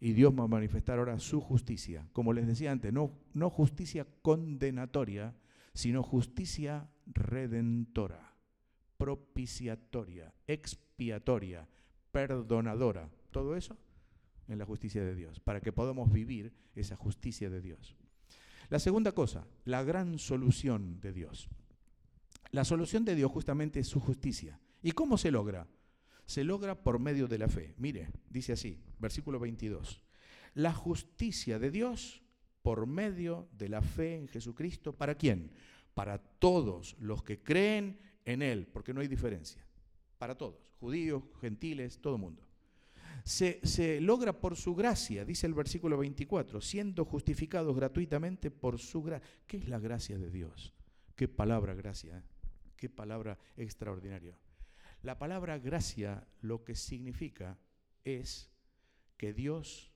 [0.00, 2.06] y Dios va a manifestar ahora su justicia.
[2.12, 5.34] Como les decía antes, no, no justicia condenatoria,
[5.74, 8.30] sino justicia redentora.
[8.98, 11.66] propiciatoria, expiatoria,
[12.12, 13.10] perdonadora.
[13.32, 13.76] Todo eso
[14.46, 17.96] en la justicia de Dios, para que podamos vivir esa justicia de Dios.
[18.72, 21.50] La segunda cosa, la gran solución de Dios.
[22.52, 24.58] La solución de Dios justamente es su justicia.
[24.82, 25.66] ¿Y cómo se logra?
[26.24, 27.74] Se logra por medio de la fe.
[27.76, 30.00] Mire, dice así, versículo 22.
[30.54, 32.22] La justicia de Dios
[32.62, 34.94] por medio de la fe en Jesucristo.
[34.94, 35.52] ¿Para quién?
[35.92, 39.62] Para todos los que creen en Él, porque no hay diferencia.
[40.16, 42.42] Para todos, judíos, gentiles, todo el mundo.
[43.24, 49.28] Se, logra por su gracia, dice el versículo 24, siendo justificados gratuitamente por su gracia.
[49.46, 50.72] ¿Qué es la gracia de Dios?
[51.14, 52.22] Qué palabra gracia, ¿eh?
[52.76, 54.36] qué palabra extraordinaria.
[55.02, 57.58] La palabra gracia lo que significa
[58.04, 58.50] es
[59.16, 59.92] que Dios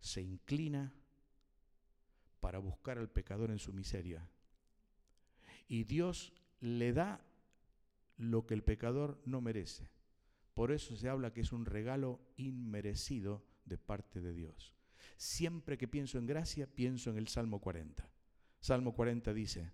[0.00, 0.94] se inclina
[2.40, 4.28] para buscar al pecador en su miseria.
[5.66, 7.24] Y Dios le da
[8.16, 9.93] lo que el pecador no merece.
[10.54, 14.74] Por eso se habla que es un regalo inmerecido de parte de Dios.
[15.16, 18.08] Siempre que pienso en gracia, pienso en el Salmo 40.
[18.60, 19.72] Salmo 40 dice,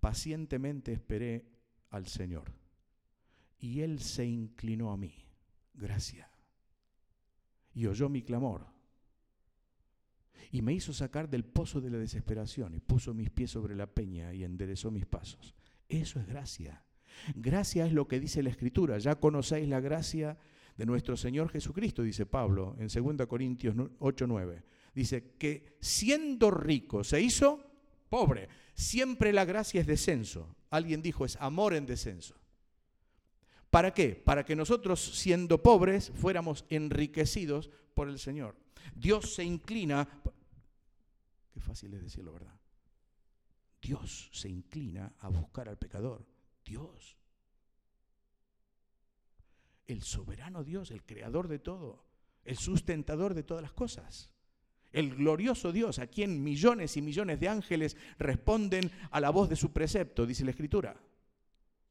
[0.00, 1.48] pacientemente esperé
[1.90, 2.52] al Señor
[3.58, 5.14] y Él se inclinó a mí.
[5.74, 6.30] Gracia.
[7.72, 8.66] Y oyó mi clamor
[10.50, 13.86] y me hizo sacar del pozo de la desesperación y puso mis pies sobre la
[13.86, 15.54] peña y enderezó mis pasos.
[15.88, 16.82] Eso es gracia.
[17.34, 18.98] Gracia es lo que dice la Escritura.
[18.98, 20.36] Ya conocéis la gracia
[20.76, 24.62] de nuestro Señor Jesucristo, dice Pablo en 2 Corintios 8:9.
[24.94, 27.64] Dice que siendo rico se hizo
[28.08, 28.48] pobre.
[28.74, 30.56] Siempre la gracia es descenso.
[30.70, 32.34] Alguien dijo es amor en descenso.
[33.70, 34.14] ¿Para qué?
[34.14, 38.56] Para que nosotros siendo pobres fuéramos enriquecidos por el Señor.
[38.94, 40.08] Dios se inclina
[41.60, 42.58] fácil es decirlo, ¿verdad?
[43.80, 46.24] Dios se inclina a buscar al pecador.
[46.68, 47.16] Dios.
[49.86, 52.04] El soberano Dios, el creador de todo,
[52.44, 54.30] el sustentador de todas las cosas.
[54.92, 59.56] El glorioso Dios, a quien millones y millones de ángeles responden a la voz de
[59.56, 61.00] su precepto, dice la Escritura.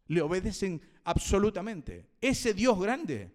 [0.07, 2.09] Le obedecen absolutamente.
[2.21, 3.31] Ese Dios grande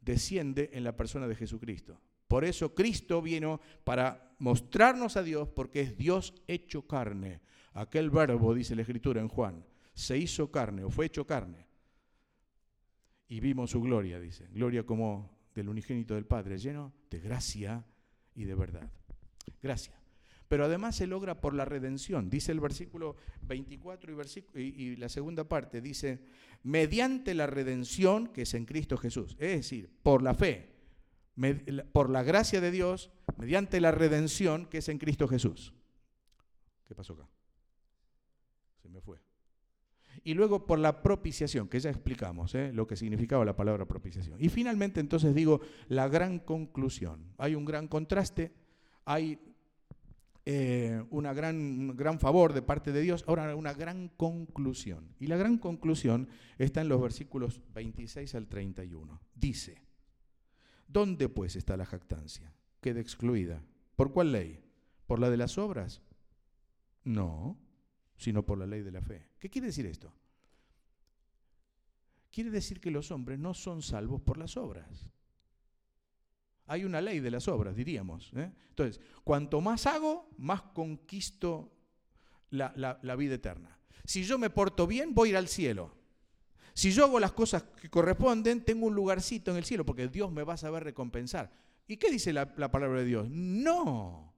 [0.00, 2.00] desciende en la persona de Jesucristo.
[2.28, 7.40] Por eso Cristo vino para mostrarnos a Dios porque es Dios hecho carne.
[7.72, 11.66] Aquel verbo, dice la Escritura en Juan, se hizo carne o fue hecho carne.
[13.28, 14.46] Y vimos su gloria, dice.
[14.52, 17.84] Gloria como del unigénito del Padre, lleno de gracia
[18.34, 18.90] y de verdad.
[19.62, 19.98] Gracia.
[20.48, 22.28] Pero además se logra por la redención.
[22.28, 24.12] Dice el versículo 24
[24.56, 26.20] y, y la segunda parte, dice,
[26.62, 29.36] mediante la redención que es en Cristo Jesús.
[29.40, 30.74] Es decir, por la fe
[31.92, 35.74] por la gracia de Dios, mediante la redención que es en Cristo Jesús.
[36.84, 37.28] ¿Qué pasó acá?
[38.82, 39.18] Se me fue.
[40.22, 42.72] Y luego por la propiciación, que ya explicamos ¿eh?
[42.72, 44.36] lo que significaba la palabra propiciación.
[44.40, 47.32] Y finalmente entonces digo la gran conclusión.
[47.38, 48.52] Hay un gran contraste,
[49.04, 49.38] hay
[50.46, 55.14] eh, una gran, un gran favor de parte de Dios, ahora una gran conclusión.
[55.18, 59.20] Y la gran conclusión está en los versículos 26 al 31.
[59.34, 59.84] Dice,
[60.94, 62.52] ¿Dónde pues está la jactancia?
[62.80, 63.62] Queda excluida.
[63.96, 64.62] ¿Por cuál ley?
[65.06, 66.02] ¿Por la de las obras?
[67.02, 67.58] No,
[68.16, 69.28] sino por la ley de la fe.
[69.38, 70.12] ¿Qué quiere decir esto?
[72.30, 75.06] Quiere decir que los hombres no son salvos por las obras.
[76.66, 78.32] Hay una ley de las obras, diríamos.
[78.34, 78.50] ¿eh?
[78.70, 81.72] Entonces, cuanto más hago, más conquisto
[82.50, 83.78] la, vida eterna.
[84.04, 85.94] Si yo me porto bien, voy a ir al cielo.
[86.72, 90.32] Si yo hago las cosas que corresponden, tengo un lugarcito en el cielo, porque Dios
[90.32, 91.52] me va a saber recompensar.
[91.86, 93.28] ¿Y qué dice la, palabra de Dios?
[93.30, 94.33] No,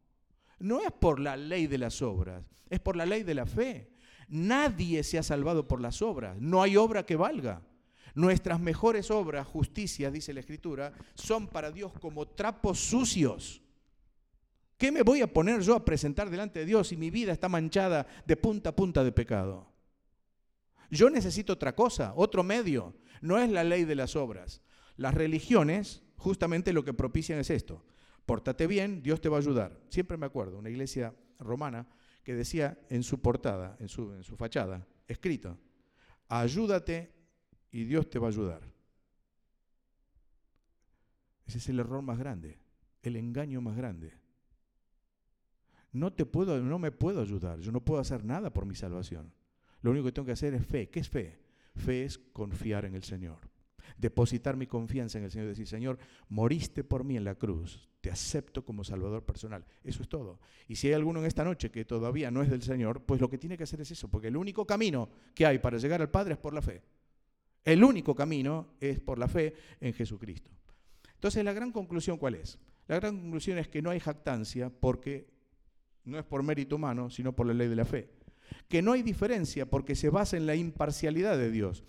[0.58, 3.90] no es por la ley de las obras, es por la ley de la fe.
[4.28, 7.62] Nadie se ha salvado por las obras, no hay obra que valga.
[8.14, 13.60] Nuestras mejores obras, justicias, dice la Escritura, son para Dios como trapos sucios.
[14.78, 17.48] ¿Qué me voy a poner yo a presentar delante de Dios si mi vida está
[17.48, 19.70] manchada de punta a punta de pecado?
[20.90, 22.94] Yo necesito otra cosa, otro medio.
[23.20, 24.62] No es la ley de las obras.
[24.96, 27.84] Las religiones justamente lo que propician es esto.
[28.26, 29.80] Pórtate bien, Dios te va a ayudar.
[29.88, 31.86] Siempre me acuerdo, una iglesia romana
[32.24, 35.56] que decía en su portada, en su, en su fachada, escrito,
[36.28, 37.12] ayúdate
[37.70, 38.62] y Dios te va a ayudar.
[41.46, 42.58] Ese es el error más grande,
[43.02, 44.12] el engaño más grande.
[45.92, 49.32] No te puedo, no me puedo ayudar, yo no puedo hacer nada por mi salvación.
[49.82, 50.90] Lo único que tengo que hacer es fe.
[50.90, 51.38] ¿Qué es fe?
[51.76, 53.38] Fe es confiar en el Señor.
[53.96, 58.10] Depositar mi confianza en el Señor decir, Señor, moriste por mí en la cruz, te
[58.10, 59.64] acepto como Salvador personal.
[59.82, 60.40] Eso es todo.
[60.68, 63.28] Y si hay alguno en esta noche que todavía no es del Señor, pues lo
[63.28, 66.10] que tiene que hacer es eso, porque el único camino que hay para llegar al
[66.10, 66.82] Padre es por la fe.
[67.64, 70.52] El único camino es por la fe en Jesucristo.
[71.14, 72.58] Entonces, la gran conclusión, ¿cuál es?
[72.86, 75.26] La gran conclusión es que no hay jactancia porque
[76.04, 78.08] no es por mérito humano, sino por la ley de la fe.
[78.68, 81.82] Que no hay diferencia porque se basa en la imparcialidad de Dios.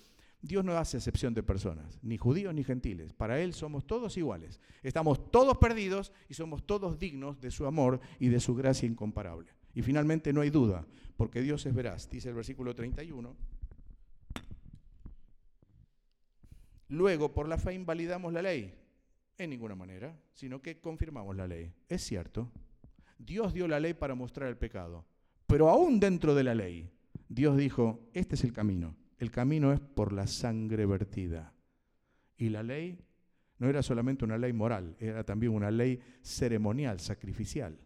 [0.47, 3.13] Dios no hace excepción de personas, ni judíos ni gentiles.
[3.13, 4.61] Para Él somos todos iguales.
[4.81, 9.49] Estamos todos perdidos y somos todos dignos de su amor y de su gracia incomparable.
[9.73, 12.09] Y finalmente no hay duda, porque Dios es veraz.
[12.09, 13.35] Dice el versículo 31.
[16.89, 18.73] Luego, por la fe invalidamos la ley.
[19.37, 21.73] En ninguna manera, sino que confirmamos la ley.
[21.89, 22.51] Es cierto,
[23.19, 25.05] Dios dio la ley para mostrar el pecado,
[25.45, 26.89] pero aún dentro de la ley,
[27.29, 28.95] Dios dijo, este es el camino.
[29.17, 31.53] El camino es por la sangre vertida.
[32.37, 32.99] Y la ley
[33.57, 37.79] no era solamente una ley moral, era también una ley ceremonial, sacrificial.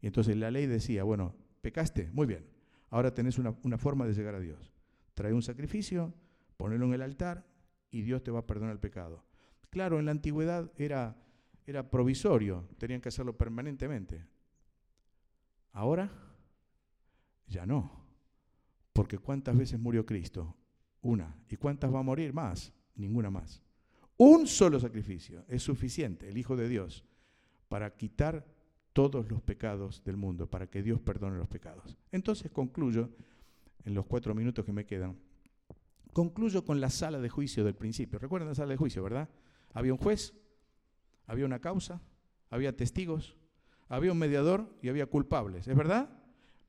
[0.00, 2.46] Y entonces la ley decía, bueno, pecaste, muy bien,
[2.88, 4.72] ahora tenés una, una forma de llegar a Dios.
[5.14, 6.14] Trae un sacrificio,
[6.56, 7.46] ponelo en el altar
[7.90, 9.24] y Dios te va a perdonar el pecado.
[9.68, 11.16] Claro, en la antigüedad era,
[11.66, 14.26] era provisorio, tenían que hacerlo permanentemente.
[15.72, 16.10] Ahora,
[17.46, 18.06] ya no.
[18.92, 20.56] Porque ¿cuántas veces murió Cristo?
[21.02, 21.36] Una.
[21.48, 22.72] ¿Y cuántas va a morir más?
[22.94, 23.62] Ninguna más.
[24.16, 27.04] Un solo sacrificio es suficiente, el Hijo de Dios,
[27.68, 28.46] para quitar
[28.92, 31.96] todos los pecados del mundo, para que Dios perdone los pecados.
[32.10, 33.10] Entonces concluyo,
[33.84, 35.18] en los cuatro minutos que me quedan,
[36.12, 38.18] concluyo con la sala de juicio del principio.
[38.18, 39.28] ¿Recuerdan la sala de juicio, verdad?
[39.72, 40.34] Había un juez,
[41.26, 42.00] había una causa,
[42.50, 43.36] había testigos,
[43.88, 45.66] había un mediador y había culpables.
[45.66, 46.10] ¿Es verdad?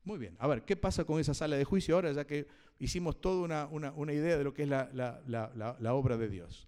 [0.05, 0.35] Muy bien.
[0.39, 2.47] A ver, ¿qué pasa con esa sala de juicio ahora, ya que
[2.79, 6.67] hicimos toda una, idea de lo que es la, la obra de Dios?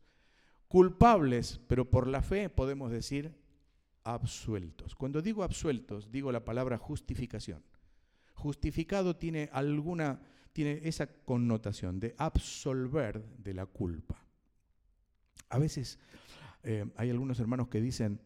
[0.68, 3.36] Culpables, pero por la fe podemos decir
[4.06, 4.96] absueltos.
[4.96, 7.64] Cuando digo absueltos, digo la palabra justificación.
[8.36, 10.22] Justificado tiene alguna,
[10.54, 14.24] tiene esa connotación de absolver de la culpa.
[15.50, 16.00] A veces
[16.64, 18.22] eh, hay algunos hermanos que dicen,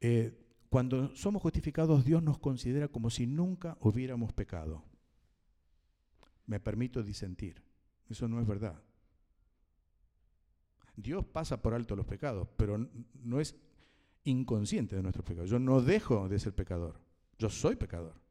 [0.00, 0.32] eh,
[0.68, 4.84] cuando somos justificados Dios nos considera como si nunca hubiéramos pecado.
[6.46, 7.62] Me permito disentir.
[8.08, 8.82] Eso no es verdad.
[10.96, 12.78] Dios pasa por alto los pecados, pero
[13.22, 13.56] no es
[14.24, 15.50] inconsciente de nuestros pecados.
[15.50, 17.00] Yo no dejo de ser pecador.
[17.38, 18.22] Yo soy pecador.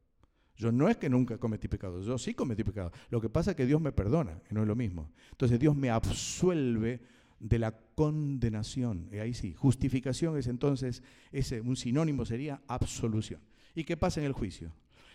[0.56, 2.92] Yo no es que nunca cometí pecado, yo sí cometí pecado.
[3.10, 5.10] Lo que pasa es que Dios me perdona, que no es lo mismo.
[5.30, 7.00] Entonces Dios me absuelve
[7.40, 9.08] de la condenación.
[9.10, 13.40] Y ahí sí, justificación es entonces, ese, un sinónimo sería absolución.
[13.74, 14.72] ¿Y qué pasa en el juicio?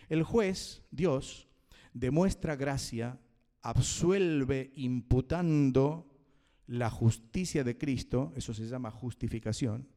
[0.09, 1.46] El juez, Dios,
[1.99, 3.19] demuestra gracia,
[3.61, 6.13] absuelve imputando
[6.67, 9.87] la justicia de Cristo, eso se llama justificación,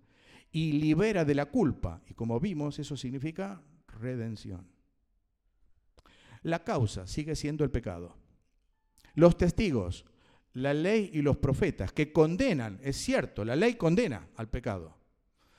[0.53, 2.03] y libera de la culpa.
[2.09, 4.67] Y como vimos, eso significa redención.
[6.43, 8.17] La causa sigue siendo el pecado.
[9.15, 10.05] Los testigos
[10.55, 14.97] la ley y los profetas, que condenan, es cierto, la ley condena al pecado.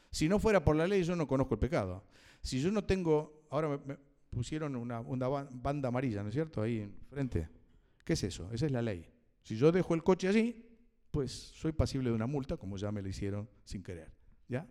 [0.09, 2.03] Si no fuera por la ley, yo no conozco el pecado.
[2.41, 3.79] Si yo no tengo, ahora
[4.31, 6.63] pusieron una, banda amarilla, ¿no es cierto?
[6.63, 7.47] Ahí enfrente.
[8.03, 8.49] ¿Qué es eso?
[8.51, 9.05] Esa es la ley.
[9.43, 10.65] Si yo dejo el coche allí,
[11.11, 14.11] pues soy pasible de una multa, como ya me lo hicieron sin querer.
[14.47, 14.67] ¿Ya?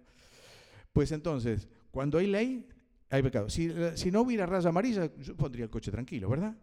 [0.92, 2.66] Pues entonces, cuando hay ley,
[3.08, 3.48] hay pecado.
[3.48, 6.56] Si, si no hubiera raya amarilla, yo pondría el coche tranquilo, ¿verdad?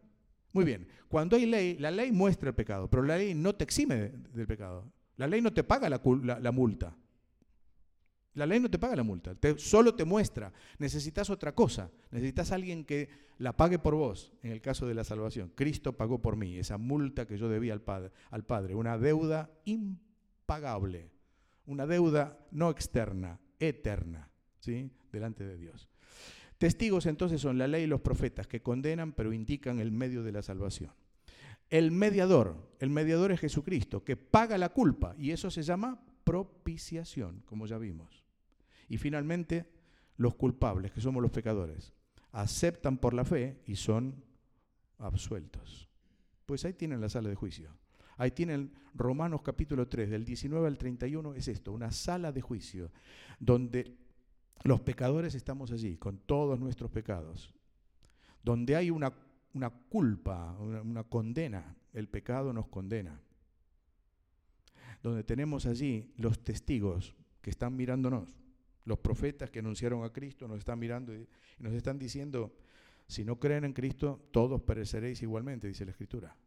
[0.51, 3.63] Muy bien, cuando hay ley, la ley muestra el pecado, pero la ley no te
[3.63, 4.91] exime del pecado.
[5.17, 6.95] La ley no te paga la, multa.
[8.37, 10.53] La ley no te paga la multa, solo te muestra.
[10.77, 15.03] Necesitas otra cosa, necesitas alguien que la pague por vos, en el caso de la
[15.03, 15.51] salvación.
[15.55, 19.49] Cristo pagó por mí esa multa que yo debía al padre, al padre una deuda
[19.65, 21.09] impagable,
[21.65, 24.91] una deuda no externa, eterna, ¿sí?
[25.11, 25.89] delante de Dios.
[26.59, 30.31] Testigos entonces son la ley y los profetas que condenan pero indican el medio de
[30.31, 30.91] la salvación.
[31.71, 37.41] El mediador, el mediador es Jesucristo, que paga la culpa y eso se llama propiciación,
[37.47, 38.26] como ya vimos.
[38.87, 39.69] Y finalmente,
[40.15, 41.93] los culpables, que somos los pecadores,
[42.31, 44.23] aceptan por la fe y son
[44.99, 45.89] absueltos.
[46.45, 47.71] Pues ahí tienen la sala de juicio.
[48.17, 52.91] Ahí tienen Romanos capítulo 3, del 19 al 31, es esto, una sala de juicio,
[53.39, 53.95] donde
[54.63, 57.53] los pecadores estamos allí, con todos nuestros pecados.
[58.43, 59.13] Donde hay una,
[59.53, 63.21] una culpa, una, condena, el pecado nos condena.
[65.03, 68.35] Donde tenemos allí los testigos que están mirándonos,
[68.87, 71.27] los profetas que anunciaron a Cristo nos están mirando y
[71.59, 72.55] nos están diciendo,
[73.05, 76.37] si no creen en Cristo, todos pereceréis igualmente, dice la Escritura.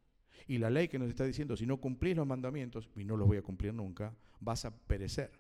[0.47, 3.29] Y la ley que nos está diciendo, si no cumplís los mandamientos, y no los
[3.29, 5.31] voy a cumplir nunca, vas a perecer.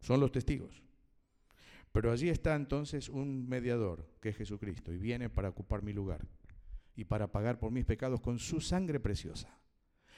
[0.00, 0.82] Son los testigos.
[1.92, 6.26] Pero allí está entonces un mediador, que es Jesucristo, y viene para ocupar mi lugar
[6.96, 9.60] y para pagar por mis pecados con su sangre preciosa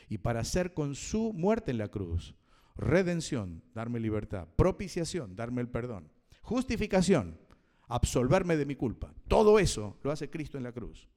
[0.08, 2.36] y para hacer con su muerte en la cruz
[2.80, 6.10] redención, darme libertad, propiciación, darme el perdón,
[6.42, 7.38] justificación,
[7.86, 9.14] absolverme de mi culpa.
[9.28, 11.08] Todo eso lo hace Cristo en la cruz.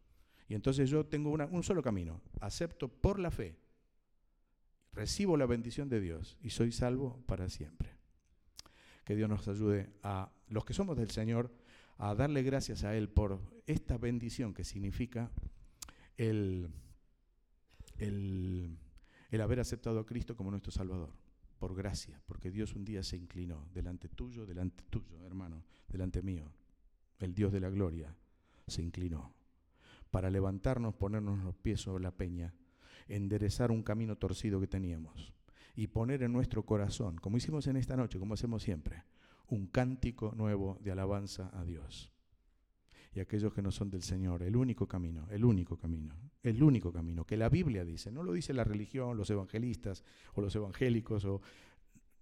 [0.47, 3.57] Y entonces yo tengo un solo camino, acepto por la fe,
[4.91, 7.95] recibo la bendición de Dios y soy salvo para siempre.
[9.05, 11.51] Que Dios nos ayude a los que somos del Señor
[11.97, 15.31] a darle gracias a Él por esta bendición que significa
[16.17, 16.69] el,
[17.97, 18.77] el,
[19.31, 21.13] el haber aceptado a Cristo como nuestro Salvador,
[21.63, 26.51] por gracia, porque Dios un día se inclinó delante tuyo, delante tuyo, hermano, delante mío.
[27.19, 28.13] El Dios de la gloria
[28.67, 29.33] se inclinó
[30.11, 32.53] para levantarnos, ponernos los pies sobre la peña,
[33.07, 35.31] enderezar un camino torcido que teníamos
[35.73, 39.05] y poner en nuestro corazón, como hicimos en esta noche, como hacemos siempre,
[39.47, 42.12] un cántico nuevo de alabanza a Dios.
[43.15, 46.91] Y aquellos que no son del Señor, el único camino, el único camino, el único
[46.91, 50.03] camino, que la Biblia dice, no lo dice la religión, los evangelistas
[50.33, 51.41] o los evangélicos, o,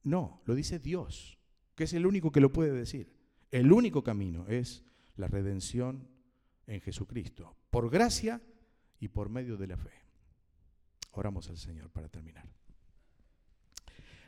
[0.03, 1.37] no, lo dice Dios,
[1.75, 3.13] que es el único que lo puede decir.
[3.51, 4.83] El único camino es
[5.15, 6.07] la redención
[6.67, 8.41] en Jesucristo, por gracia
[8.99, 9.91] y por medio de la fe.
[11.11, 12.49] Oramos al Señor para terminar.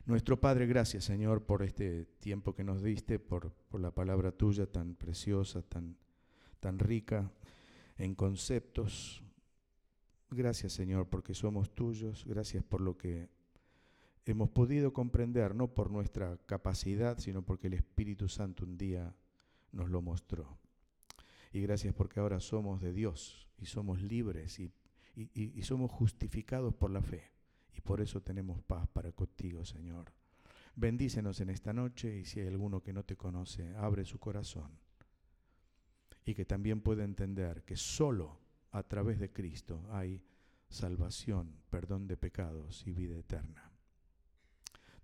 [0.06, 4.66] Nuestro Padre, gracias Señor por este tiempo que nos diste, por, por la palabra tuya
[4.66, 5.96] tan preciosa, tan,
[6.64, 7.30] tan rica
[7.98, 9.22] en conceptos.
[10.32, 13.28] Gracias Señor porque somos tuyos, gracias por lo que
[14.24, 19.14] hemos podido comprender, no por nuestra capacidad, sino porque el Espíritu Santo un día
[19.74, 20.58] nos lo mostró.
[21.52, 24.72] Y gracias porque ahora somos de Dios y somos libres y,
[25.64, 27.30] somos justificados por la fe
[27.76, 30.14] y por eso tenemos paz para contigo, Señor.
[30.78, 34.83] Bendícenos en esta noche y si hay alguno que no te conoce, abre su corazón
[36.26, 38.40] y que también pueda entender que solo
[38.72, 40.24] a través de Cristo hay
[40.70, 43.72] salvación, perdón de pecados y vida eterna.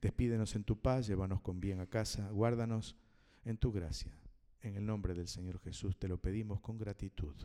[0.01, 2.95] Despídenos en tu paz, llévanos con bien a casa, guárdanos
[3.43, 4.17] en tu gracia.
[4.61, 7.35] En el nombre del Señor Jesús te lo pedimos con gratitud.